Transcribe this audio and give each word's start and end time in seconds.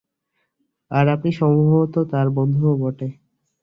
আর 0.91 1.05
আপনি 1.07 1.29
সম্ভবত 1.31 1.95
তার 2.11 2.27
বন্ধুও 2.29 2.73
বটে। 2.77 3.07